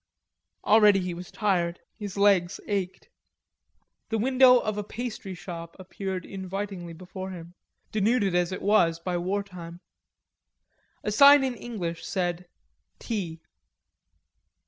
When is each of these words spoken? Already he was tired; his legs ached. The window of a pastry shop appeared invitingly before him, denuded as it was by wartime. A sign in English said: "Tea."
Already 0.65 0.99
he 0.99 1.13
was 1.13 1.29
tired; 1.29 1.79
his 1.95 2.17
legs 2.17 2.59
ached. 2.65 3.07
The 4.09 4.17
window 4.17 4.57
of 4.57 4.75
a 4.75 4.83
pastry 4.83 5.35
shop 5.35 5.75
appeared 5.77 6.25
invitingly 6.25 6.93
before 6.93 7.29
him, 7.29 7.53
denuded 7.91 8.33
as 8.33 8.51
it 8.51 8.63
was 8.63 8.99
by 8.99 9.19
wartime. 9.19 9.79
A 11.03 11.11
sign 11.11 11.43
in 11.43 11.53
English 11.53 12.03
said: 12.03 12.47
"Tea." 12.97 13.43